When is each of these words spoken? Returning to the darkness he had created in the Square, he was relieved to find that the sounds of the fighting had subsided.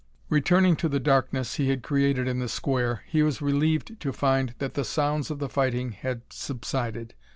Returning 0.29 0.75
to 0.77 0.89
the 0.89 0.99
darkness 0.99 1.57
he 1.57 1.69
had 1.69 1.83
created 1.83 2.27
in 2.27 2.39
the 2.39 2.49
Square, 2.49 3.03
he 3.05 3.21
was 3.21 3.39
relieved 3.39 3.99
to 3.99 4.11
find 4.11 4.55
that 4.57 4.73
the 4.73 4.83
sounds 4.83 5.29
of 5.29 5.37
the 5.37 5.47
fighting 5.47 5.91
had 5.91 6.23
subsided. 6.31 7.13